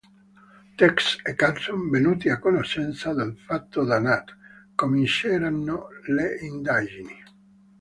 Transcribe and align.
Tex 0.77 1.17
e 1.23 1.35
Carson, 1.35 1.87
venuti 1.91 2.27
a 2.29 2.39
conoscenza 2.39 3.13
del 3.13 3.37
fatto 3.37 3.83
da 3.83 3.99
Nat, 3.99 4.35
cominceranno 4.73 5.89
le 6.07 6.39
indagini. 6.41 7.23